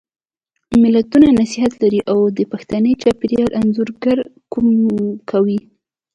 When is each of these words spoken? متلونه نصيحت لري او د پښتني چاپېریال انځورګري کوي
متلونه 0.81 1.27
نصيحت 1.39 1.73
لري 1.81 1.99
او 2.11 2.19
د 2.37 2.39
پښتني 2.51 2.93
چاپېریال 3.03 3.49
انځورګري 3.59 4.25
کوي 5.29 5.59